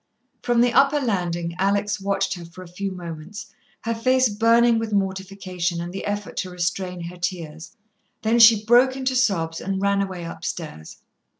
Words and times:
From 0.41 0.61
the 0.61 0.73
upper 0.73 0.99
landing 0.99 1.53
Alex 1.59 2.01
watched 2.01 2.33
her 2.33 2.43
for 2.43 2.63
a 2.63 2.67
few 2.67 2.91
moments, 2.91 3.53
her 3.81 3.93
face 3.93 4.29
burning 4.29 4.79
with 4.79 4.91
mortification 4.91 5.79
and 5.79 5.93
the 5.93 6.05
effort 6.07 6.37
to 6.37 6.49
restrain 6.49 7.01
her 7.01 7.17
tears. 7.17 7.77
Then 8.23 8.39
she 8.39 8.65
broke 8.65 8.95
into 8.95 9.15
sobs 9.15 9.61
and 9.61 9.79
ran 9.79 10.01
away 10.01 10.23
upstairs. 10.23 10.97